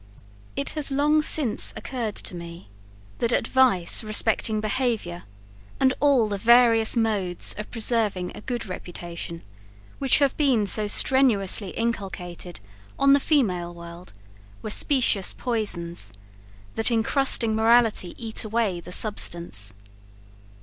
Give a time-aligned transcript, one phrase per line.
[0.55, 2.71] It has long since occurred to me,
[3.19, 5.25] that advice respecting behaviour,
[5.79, 9.43] and all the various modes of preserving a good reputation,
[9.99, 12.59] which have been so strenuously inculcated
[12.97, 14.11] on the female world,
[14.63, 16.13] were specious poisons,
[16.73, 19.75] that incrusting morality eat away the substance.